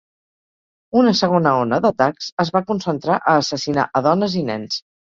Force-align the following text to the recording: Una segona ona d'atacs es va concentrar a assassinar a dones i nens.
Una 1.01 1.13
segona 1.19 1.51
ona 1.65 1.79
d'atacs 1.87 2.33
es 2.47 2.53
va 2.57 2.65
concentrar 2.73 3.21
a 3.29 3.39
assassinar 3.45 3.89
a 4.03 4.07
dones 4.11 4.43
i 4.45 4.47
nens. 4.53 4.87